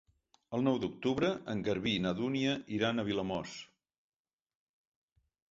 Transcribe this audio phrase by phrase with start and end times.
[0.57, 3.55] El nou d'octubre en Garbí i na Dúnia iran a Vilamòs.